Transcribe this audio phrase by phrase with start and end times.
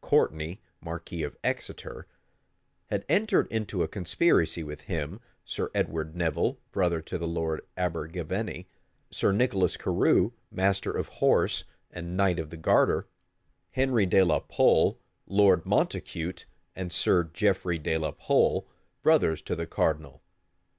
[0.00, 2.06] Courtney, marquis of Exeter,
[2.86, 8.68] had entered into a conspiracy with him; Sir Edward Nevil, brother to the lord Abergavenny;
[9.10, 13.06] Sir Nicholas Carew, master of horse, and knight of the garter;
[13.72, 18.66] Henry de la Pole, Lord Montacute, and Sir Geoffrey de la Pole,
[19.02, 20.22] brothers to the cardinal.